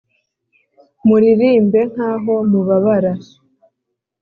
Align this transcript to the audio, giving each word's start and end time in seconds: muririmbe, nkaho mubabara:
muririmbe, 1.07 1.79
nkaho 1.91 2.33
mubabara: 2.51 3.13